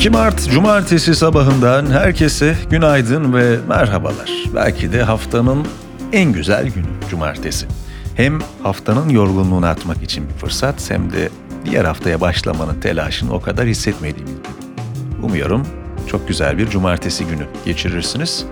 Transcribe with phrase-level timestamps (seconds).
[0.00, 4.44] 2 Mart Cumartesi sabahından herkese günaydın ve merhabalar.
[4.54, 5.66] Belki de haftanın
[6.12, 7.66] en güzel günü Cumartesi.
[8.14, 11.28] Hem haftanın yorgunluğunu atmak için bir fırsat hem de
[11.64, 15.26] diğer haftaya başlamanın telaşını o kadar hissetmediğimiz gibi.
[15.26, 15.66] Umuyorum
[16.06, 18.44] çok güzel bir cumartesi günü geçirirsiniz.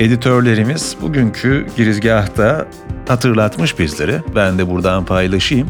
[0.00, 2.66] Editörlerimiz bugünkü girizgahta
[3.08, 4.20] hatırlatmış bizleri.
[4.34, 5.68] Ben de buradan paylaşayım.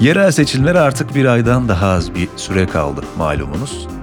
[0.00, 3.93] Yerel seçimlere artık bir aydan daha az bir süre kaldı malumunuz.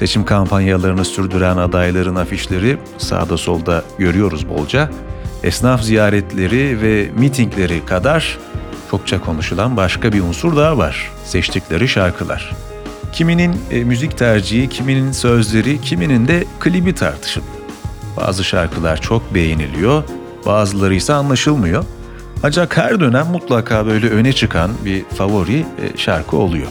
[0.00, 4.90] Seçim kampanyalarını sürdüren adayların afişleri sağda solda görüyoruz bolca.
[5.42, 8.38] Esnaf ziyaretleri ve mitingleri kadar
[8.90, 11.10] çokça konuşulan başka bir unsur daha var.
[11.24, 12.52] Seçtikleri şarkılar.
[13.12, 17.52] Kiminin e, müzik tercihi, kiminin sözleri, kiminin de klibi tartışılıyor.
[18.16, 20.02] Bazı şarkılar çok beğeniliyor,
[20.46, 21.84] bazıları ise anlaşılmıyor.
[22.42, 26.68] Ancak her dönem mutlaka böyle öne çıkan bir favori e, şarkı oluyor.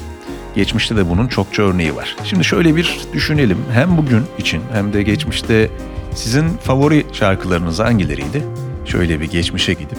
[0.59, 2.15] Geçmişte de bunun çokça örneği var.
[2.23, 3.57] Şimdi şöyle bir düşünelim.
[3.73, 5.69] Hem bugün için hem de geçmişte
[6.16, 8.43] sizin favori şarkılarınız hangileriydi?
[8.85, 9.97] Şöyle bir geçmişe gidip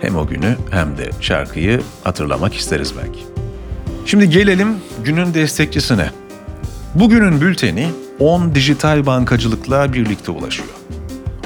[0.00, 3.20] hem o günü hem de şarkıyı hatırlamak isteriz belki.
[4.06, 4.68] Şimdi gelelim
[5.04, 6.10] günün destekçisine.
[6.94, 10.68] Bugünün bülteni 10 dijital bankacılıkla birlikte ulaşıyor.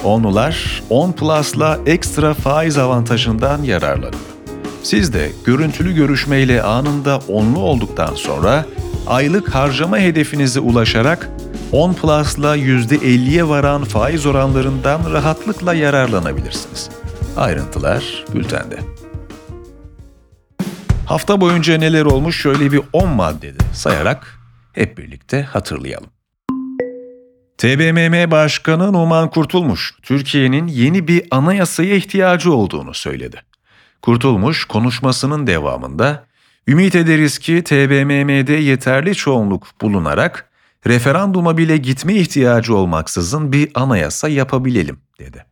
[0.05, 4.36] Onlular 10 Plus'la ekstra faiz avantajından yararlanıyor.
[4.87, 8.67] Siz de görüntülü görüşmeyle anında onlu olduktan sonra
[9.07, 11.31] aylık harcama hedefinize ulaşarak
[11.73, 16.91] 10 Plus'la %50'ye varan faiz oranlarından rahatlıkla yararlanabilirsiniz.
[17.37, 18.79] Ayrıntılar bültende.
[21.07, 24.39] Hafta boyunca neler olmuş şöyle bir 10 maddede sayarak
[24.73, 26.11] hep birlikte hatırlayalım.
[27.59, 33.43] TBMM Başkanı Numan Kurtulmuş, Türkiye'nin yeni bir anayasaya ihtiyacı olduğunu söyledi.
[34.03, 36.25] Kurtulmuş konuşmasının devamında,
[36.69, 40.51] ümit ederiz ki TBMM'de yeterli çoğunluk bulunarak
[40.87, 45.47] referanduma bile gitme ihtiyacı olmaksızın bir anayasa yapabilelim, dedi.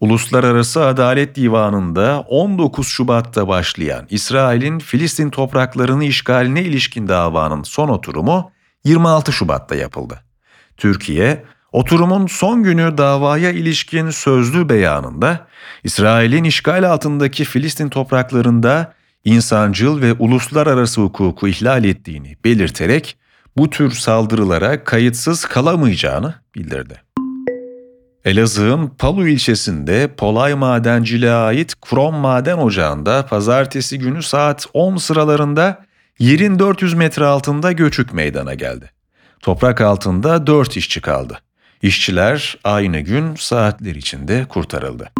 [0.00, 8.50] Uluslararası Adalet Divanı'nda 19 Şubat'ta başlayan İsrail'in Filistin topraklarını işgaline ilişkin davanın son oturumu
[8.84, 10.22] 26 Şubat'ta yapıldı.
[10.76, 15.46] Türkiye, oturumun son günü davaya ilişkin sözlü beyanında
[15.84, 18.94] İsrail'in işgal altındaki Filistin topraklarında
[19.24, 23.16] insancıl ve uluslararası hukuku ihlal ettiğini belirterek
[23.56, 27.02] bu tür saldırılara kayıtsız kalamayacağını bildirdi.
[28.24, 35.84] Elazığ'ın Palu ilçesinde Polay Madenciliğe ait Krom Maden Ocağı'nda pazartesi günü saat 10 sıralarında
[36.18, 38.90] yerin 400 metre altında göçük meydana geldi.
[39.40, 41.38] Toprak altında 4 işçi kaldı.
[41.82, 45.10] İşçiler aynı gün saatler içinde kurtarıldı.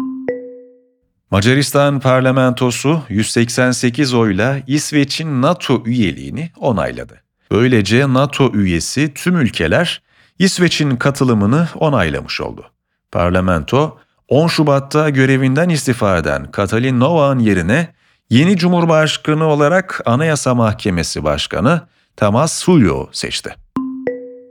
[1.31, 7.21] Macaristan parlamentosu 188 oyla İsveç'in NATO üyeliğini onayladı.
[7.51, 10.01] Böylece NATO üyesi tüm ülkeler
[10.39, 12.65] İsveç'in katılımını onaylamış oldu.
[13.11, 13.97] Parlamento
[14.27, 17.93] 10 Şubat'ta görevinden istifa eden Katalin Novak'ın yerine
[18.29, 21.81] yeni Cumhurbaşkanı olarak Anayasa Mahkemesi Başkanı
[22.15, 23.55] Tamas Sulyo seçti.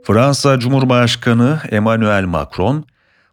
[0.07, 2.85] Fransa Cumhurbaşkanı Emmanuel Macron,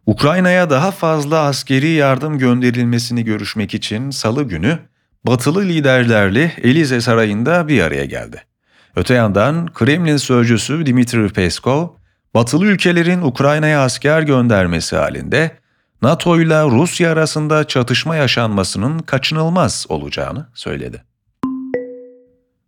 [0.06, 4.78] Ukrayna'ya daha fazla askeri yardım gönderilmesini görüşmek için salı günü
[5.26, 8.44] batılı liderlerle Elize Sarayı'nda bir araya geldi.
[8.96, 11.88] Öte yandan Kremlin sözcüsü Dimitri Peskov,
[12.34, 15.50] batılı ülkelerin Ukrayna'ya asker göndermesi halinde
[16.02, 21.04] NATO ile Rusya arasında çatışma yaşanmasının kaçınılmaz olacağını söyledi.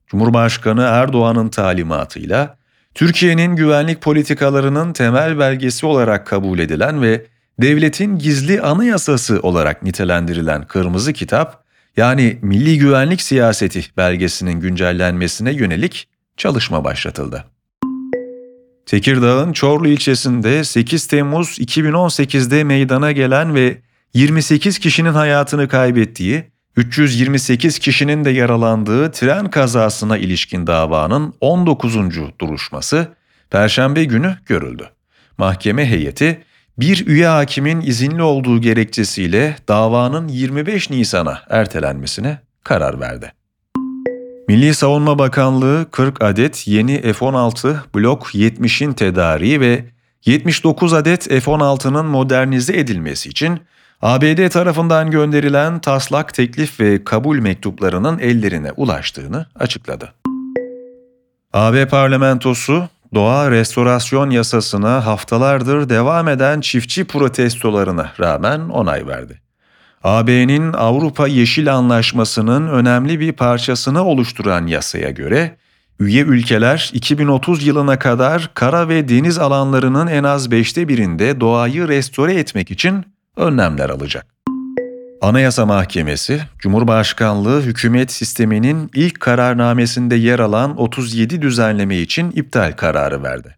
[0.06, 2.56] Cumhurbaşkanı Erdoğan'ın talimatıyla
[2.96, 7.26] Türkiye'nin güvenlik politikalarının temel belgesi olarak kabul edilen ve
[7.60, 11.64] devletin gizli anayasası olarak nitelendirilen Kırmızı Kitap,
[11.96, 17.44] yani Milli Güvenlik Siyaseti belgesinin güncellenmesine yönelik çalışma başlatıldı.
[18.86, 23.78] Tekirdağ'ın Çorlu ilçesinde 8 Temmuz 2018'de meydana gelen ve
[24.14, 26.44] 28 kişinin hayatını kaybettiği,
[26.76, 31.96] 328 kişinin de yaralandığı tren kazasına ilişkin davanın 19.
[32.40, 33.08] duruşması
[33.50, 34.90] Perşembe günü görüldü.
[35.38, 36.42] Mahkeme heyeti
[36.78, 43.32] bir üye hakimin izinli olduğu gerekçesiyle davanın 25 Nisan'a ertelenmesine karar verdi.
[44.48, 49.84] Milli Savunma Bakanlığı 40 adet yeni F-16 Blok 70'in tedariği ve
[50.26, 53.60] 79 adet F-16'nın modernize edilmesi için
[54.02, 60.12] ABD tarafından gönderilen taslak teklif ve kabul mektuplarının ellerine ulaştığını açıkladı.
[61.52, 69.40] AB parlamentosu doğa restorasyon yasasına haftalardır devam eden çiftçi protestolarına rağmen onay verdi.
[70.04, 75.56] AB'nin Avrupa Yeşil Anlaşması'nın önemli bir parçasını oluşturan yasaya göre
[76.00, 82.34] Üye ülkeler 2030 yılına kadar kara ve deniz alanlarının en az beşte birinde doğayı restore
[82.34, 83.04] etmek için
[83.36, 84.26] önlemler alacak.
[85.20, 93.56] Anayasa Mahkemesi, Cumhurbaşkanlığı hükümet sisteminin ilk kararnamesinde yer alan 37 düzenleme için iptal kararı verdi.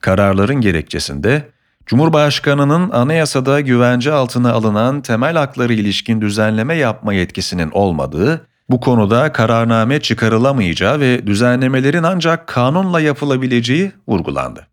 [0.00, 1.48] Kararların gerekçesinde
[1.86, 10.00] Cumhurbaşkanının anayasada güvence altına alınan temel hakları ilişkin düzenleme yapma yetkisinin olmadığı, bu konuda kararname
[10.00, 14.66] çıkarılamayacağı ve düzenlemelerin ancak kanunla yapılabileceği vurgulandı.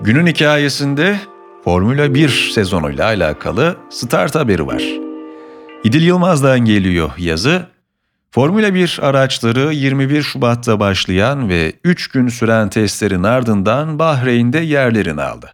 [0.00, 1.16] Günün hikayesinde
[1.66, 4.82] Formula 1 sezonuyla alakalı start haberi var.
[5.84, 7.66] İdil Yılmaz'dan geliyor yazı.
[8.30, 15.52] Formula 1 araçları 21 Şubat'ta başlayan ve 3 gün süren testlerin ardından Bahreyn'de yerlerini aldı.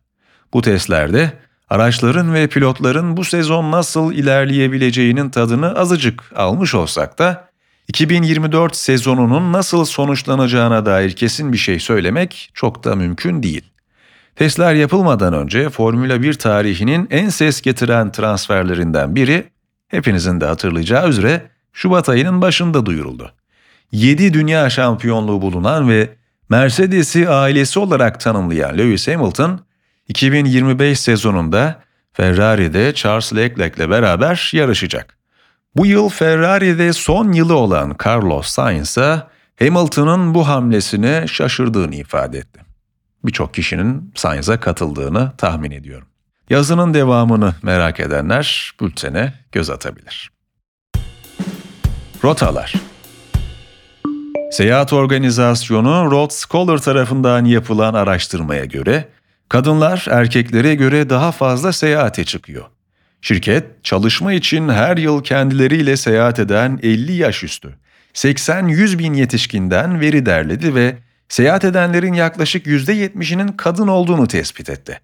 [0.52, 1.32] Bu testlerde
[1.70, 7.48] araçların ve pilotların bu sezon nasıl ilerleyebileceğinin tadını azıcık almış olsak da
[7.88, 13.71] 2024 sezonunun nasıl sonuçlanacağına dair kesin bir şey söylemek çok da mümkün değil.
[14.36, 19.44] Testler yapılmadan önce Formula 1 tarihinin en ses getiren transferlerinden biri
[19.88, 21.42] hepinizin de hatırlayacağı üzere
[21.72, 23.32] Şubat ayının başında duyuruldu.
[23.92, 26.08] 7 dünya şampiyonluğu bulunan ve
[26.48, 29.60] Mercedes'i ailesi olarak tanımlayan Lewis Hamilton,
[30.08, 31.82] 2025 sezonunda
[32.12, 35.18] Ferrari'de Charles Leclerc'le beraber yarışacak.
[35.76, 42.71] Bu yıl Ferrari'de son yılı olan Carlos Sainz'a Hamilton'ın bu hamlesine şaşırdığını ifade etti.
[43.24, 46.08] Birçok kişinin Sainz'a katıldığını tahmin ediyorum.
[46.50, 50.30] Yazının devamını merak edenler bültene göz atabilir.
[52.24, 52.74] Rotalar
[54.52, 59.08] Seyahat Organizasyonu Road Scholar tarafından yapılan araştırmaya göre
[59.48, 62.64] kadınlar erkeklere göre daha fazla seyahate çıkıyor.
[63.20, 67.74] Şirket, çalışma için her yıl kendileriyle seyahat eden 50 yaş üstü
[68.14, 70.96] 80-100 bin yetişkinden veri derledi ve
[71.32, 75.00] seyahat edenlerin yaklaşık %70'inin kadın olduğunu tespit etti.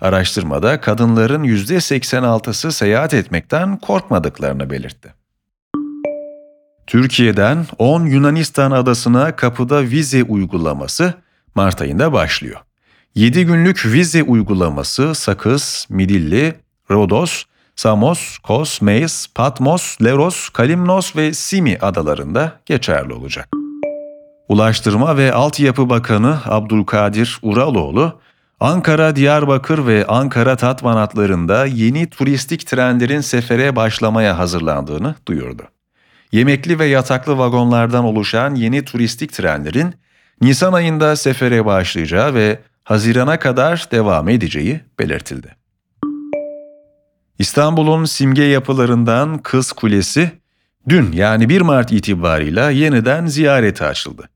[0.00, 5.14] Araştırmada kadınların %86'sı seyahat etmekten korkmadıklarını belirtti.
[6.86, 11.14] Türkiye'den 10 Yunanistan adasına kapıda vize uygulaması
[11.54, 12.60] Mart ayında başlıyor.
[13.14, 16.54] 7 günlük vize uygulaması Sakız, Midilli,
[16.90, 17.44] Rodos,
[17.76, 23.59] Samos, Kos, Meis, Patmos, Leros, Kalimnos ve Simi adalarında geçerli olacak.
[24.50, 28.20] Ulaştırma ve Altyapı Bakanı Abdülkadir Uraloğlu,
[28.60, 35.62] Ankara, Diyarbakır ve Ankara Tatvan hatlarında yeni turistik trenlerin sefere başlamaya hazırlandığını duyurdu.
[36.32, 39.94] Yemekli ve yataklı vagonlardan oluşan yeni turistik trenlerin
[40.40, 45.56] Nisan ayında sefere başlayacağı ve Haziran'a kadar devam edeceği belirtildi.
[47.38, 50.30] İstanbul'un simge yapılarından Kız Kulesi
[50.88, 54.28] dün yani 1 Mart itibarıyla yeniden ziyarete açıldı.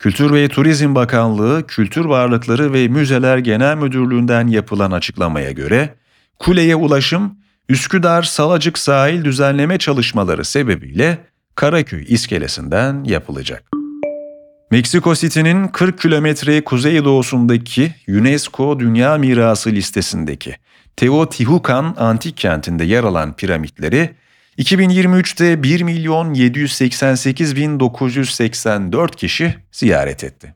[0.00, 5.94] Kültür ve Turizm Bakanlığı Kültür Varlıkları ve Müzeler Genel Müdürlüğü'nden yapılan açıklamaya göre
[6.38, 7.38] kuleye ulaşım
[7.68, 11.18] Üsküdar Salacık sahil düzenleme çalışmaları sebebiyle
[11.54, 13.70] Karaköy iskelesinden yapılacak.
[14.70, 20.56] Meksiko City'nin 40 kilometre kuzeydoğusundaki UNESCO Dünya Mirası listesindeki
[20.96, 24.10] Teotihuacan antik kentinde yer alan piramitleri
[24.58, 30.54] 2023'te 1 milyon 788 bin 984 kişi ziyaret etti.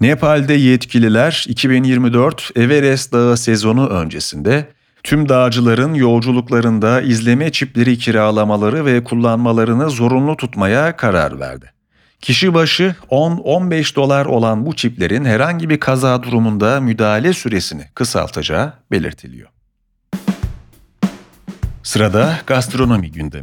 [0.00, 4.68] Nepal'de yetkililer 2024 Everest Dağı sezonu öncesinde
[5.02, 11.72] tüm dağcıların yolculuklarında izleme çipleri kiralamaları ve kullanmalarını zorunlu tutmaya karar verdi.
[12.20, 19.48] Kişi başı 10-15 dolar olan bu çiplerin herhangi bir kaza durumunda müdahale süresini kısaltacağı belirtiliyor.
[21.82, 23.42] Sırada gastronomi gündemi.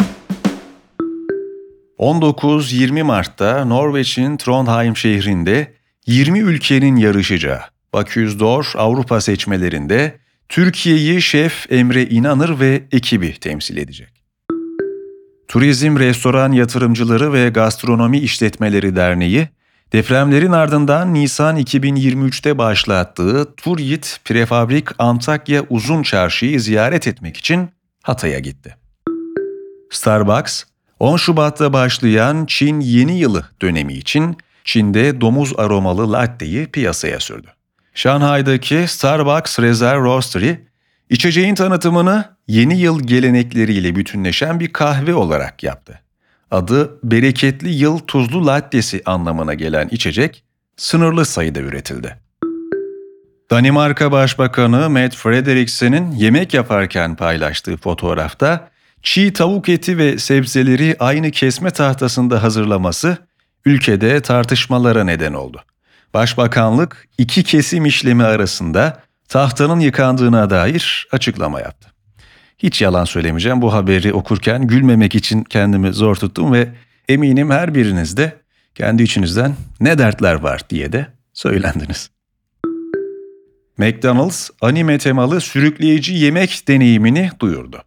[2.00, 5.74] 19-20 Mart'ta Norveç'in Trondheim şehrinde
[6.08, 7.62] 20 ülkenin yarışacağı
[7.93, 10.17] Baküs D'Or Avrupa seçmelerinde
[10.50, 14.24] Türkiye'yi şef Emre İnanır ve ekibi temsil edecek.
[15.48, 19.48] Turizm, Restoran Yatırımcıları ve Gastronomi İşletmeleri Derneği,
[19.93, 27.69] depremlerin ardından Nisan 2023'te başlattığı Turyit Prefabrik Antakya Uzun Çarşı'yı ziyaret etmek için
[28.03, 28.75] Hatay'a gitti.
[29.89, 30.63] Starbucks,
[31.00, 37.48] 10 Şubat'ta başlayan Çin Yeni Yılı dönemi için Çin'de domuz aromalı latte'yi piyasaya sürdü.
[37.94, 40.53] Şanghay'daki Starbucks Reserve Roastery,
[41.10, 46.00] içeceğin tanıtımını yeni yıl gelenekleriyle bütünleşen bir kahve olarak yaptı.
[46.51, 50.44] Adı bereketli yıl tuzlu lattesi anlamına gelen içecek
[50.77, 52.28] sınırlı sayıda üretildi.
[53.51, 58.70] Danimarka Başbakanı Matt Frederiksen'in yemek yaparken paylaştığı fotoğrafta
[59.03, 63.18] çiğ tavuk eti ve sebzeleri aynı kesme tahtasında hazırlaması
[63.65, 65.63] ülkede tartışmalara neden oldu.
[66.13, 71.91] Başbakanlık iki kesim işlemi arasında tahtanın yıkandığına dair açıklama yaptı.
[72.58, 76.70] Hiç yalan söylemeyeceğim bu haberi okurken gülmemek için kendimi zor tuttum ve
[77.08, 78.38] eminim her biriniz de
[78.75, 82.18] kendi içinizden ne dertler var diye de söylendiniz.
[83.79, 87.83] McDonald's anime temalı sürükleyici yemek deneyimini duyurdu.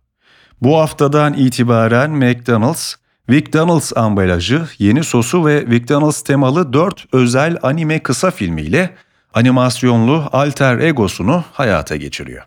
[0.63, 2.95] Bu haftadan itibaren McDonald's,
[3.29, 8.95] McDonald's ambalajı, yeni sosu ve McDonald's temalı 4 özel anime kısa filmiyle
[9.35, 12.43] animasyonlu alter egosunu hayata geçiriyor.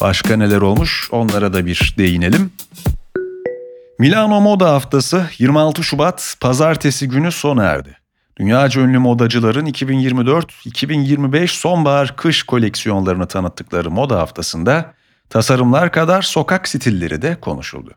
[0.00, 2.52] Başka neler olmuş onlara da bir değinelim.
[3.98, 8.03] Milano Moda Haftası 26 Şubat pazartesi günü sona erdi.
[8.38, 14.94] Dünyaca ünlü modacıların 2024-2025 sonbahar-kış koleksiyonlarını tanıttıkları moda haftasında
[15.30, 17.94] tasarımlar kadar sokak stilleri de konuşuldu.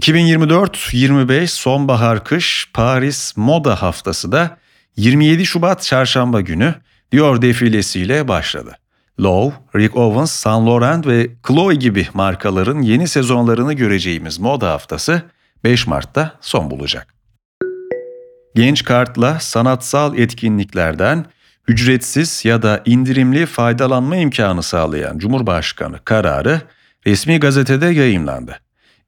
[0.00, 4.58] 2024-25 sonbahar-kış Paris Moda Haftası da
[4.96, 6.74] 27 Şubat çarşamba günü
[7.12, 8.76] Dior defilesiyle başladı.
[9.20, 15.22] Lowe, Rick Owens, Saint Laurent ve Chloe gibi markaların yeni sezonlarını göreceğimiz moda haftası
[15.64, 17.13] 5 Mart'ta son bulacak.
[18.54, 21.24] Genç kartla sanatsal etkinliklerden
[21.68, 26.60] ücretsiz ya da indirimli faydalanma imkanı sağlayan Cumhurbaşkanı kararı
[27.06, 28.60] resmi gazetede yayımlandı.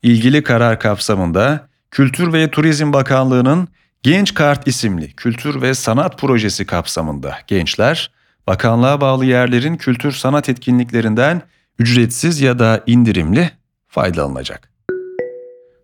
[0.03, 3.69] İlgili karar kapsamında Kültür ve Turizm Bakanlığı'nın
[4.03, 8.11] Genç Kart isimli kültür ve sanat projesi kapsamında gençler,
[8.47, 11.43] bakanlığa bağlı yerlerin kültür sanat etkinliklerinden
[11.79, 13.51] ücretsiz ya da indirimli
[13.89, 14.71] faydalanacak.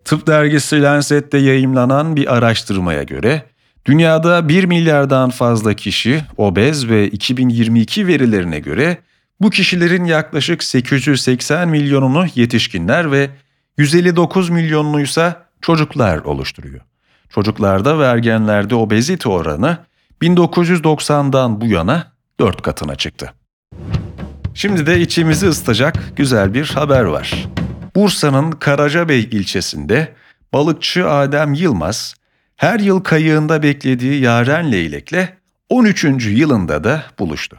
[0.05, 3.43] Tıp dergisi Lancet'te yayımlanan bir araştırmaya göre
[3.85, 8.97] dünyada 1 milyardan fazla kişi obez ve 2022 verilerine göre
[9.41, 13.29] bu kişilerin yaklaşık 880 milyonunu yetişkinler ve
[13.77, 16.81] 159 milyonunu ise çocuklar oluşturuyor.
[17.29, 19.77] Çocuklarda ve ergenlerde obezite oranı
[20.21, 23.33] 1990'dan bu yana 4 katına çıktı.
[24.53, 27.47] Şimdi de içimizi ısıtacak güzel bir haber var.
[27.95, 30.13] Bursa'nın Karacabey ilçesinde
[30.53, 32.15] balıkçı Adem Yılmaz
[32.57, 35.29] her yıl kayığında beklediği Yaren Leylek'le
[35.69, 36.03] 13.
[36.25, 37.57] yılında da buluştu.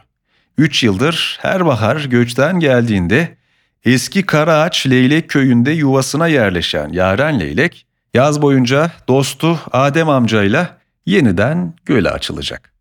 [0.57, 3.37] 3 yıldır her bahar göçten geldiğinde
[3.85, 12.09] eski Karaağaç Leylek köyünde yuvasına yerleşen Yaren Leylek yaz boyunca dostu Adem amcayla yeniden göle
[12.09, 12.73] açılacak.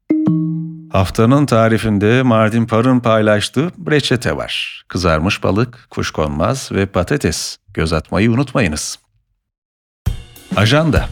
[0.93, 4.85] Haftanın tarifinde Mardin Par'ın paylaştığı reçete var.
[4.89, 7.59] Kızarmış balık, kuşkonmaz ve patates.
[7.75, 8.99] Göz atmayı unutmayınız.
[10.57, 11.09] Ajanda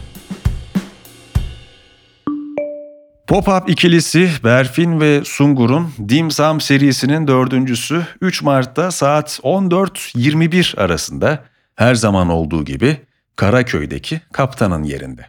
[3.27, 11.43] Pop-Up ikilisi Berfin ve Sungur'un Dim Sum serisinin dördüncüsü 3 Mart'ta saat 14.21 arasında
[11.75, 12.97] her zaman olduğu gibi
[13.35, 15.25] Karaköy'deki kaptanın yerinde.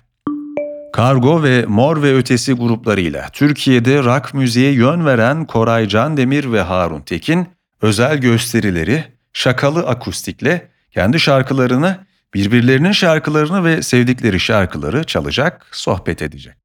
[0.93, 7.01] Kargo ve Mor ve Ötesi gruplarıyla Türkiye'de rock müziğe yön veren Koray Candemir ve Harun
[7.01, 7.49] Tekin
[7.83, 11.99] özel gösterileri şakalı akustikle kendi şarkılarını,
[12.35, 16.64] birbirlerinin şarkılarını ve sevdikleri şarkıları çalacak, sohbet edecek.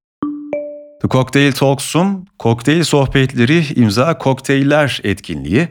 [1.02, 5.68] The Cocktail Talks'un kokteyl sohbetleri imza kokteyller etkinliği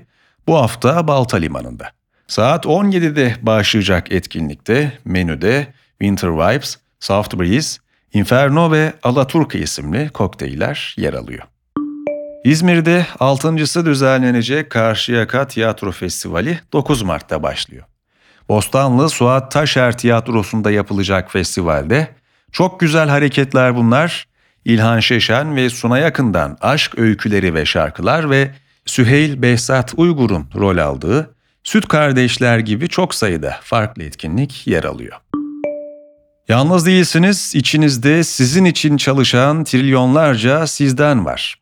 [0.46, 1.90] bu hafta Balta Limanı'nda.
[2.28, 7.78] Saat 17'de başlayacak etkinlikte menüde Winter Vibes, Soft Breeze,
[8.12, 11.42] Inferno ve Alaturka isimli kokteyller yer alıyor.
[12.44, 17.84] İzmir'de 6.sı düzenlenecek Karşıyaka Tiyatro Festivali 9 Mart'ta başlıyor.
[18.48, 22.08] Bostanlı Suat Taşer Tiyatrosu'nda yapılacak festivalde
[22.52, 24.28] çok güzel hareketler bunlar.
[24.64, 28.50] İlhan Şeşen ve Suna Yakın'dan aşk öyküleri ve şarkılar ve
[28.86, 31.34] Süheyl Behzat Uygur'un rol aldığı
[31.64, 35.16] Süt Kardeşler gibi çok sayıda farklı etkinlik yer alıyor.
[36.48, 41.54] Yalnız değilsiniz, içinizde sizin için çalışan trilyonlarca sizden var.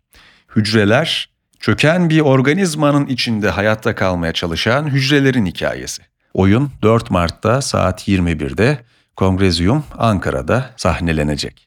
[0.57, 6.03] Hücreler, çöken bir organizmanın içinde hayatta kalmaya çalışan hücrelerin hikayesi.
[6.35, 8.79] Oyun 4 Mart'ta saat 21'de
[9.17, 11.66] Kongrezyum Ankara'da sahnelenecek.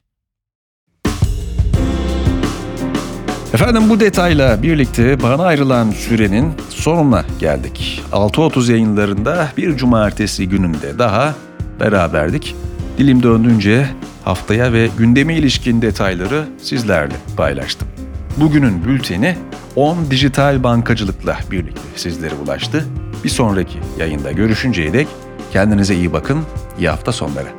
[3.53, 8.03] Efendim bu detayla birlikte bana ayrılan sürenin sonuna geldik.
[8.12, 11.36] 6.30 yayınlarında bir cumartesi gününde daha
[11.79, 12.56] beraberdik.
[12.98, 13.86] Dilim döndüğünce
[14.24, 17.88] haftaya ve gündeme ilişkin detayları sizlerle paylaştım.
[18.38, 19.38] Bugünün bülteni
[19.75, 22.86] 10 dijital bankacılıkla birlikte sizlere ulaştı.
[23.24, 25.08] Bir sonraki yayında görüşünceye dek
[25.53, 26.39] kendinize iyi bakın,
[26.79, 27.59] iyi hafta sonları.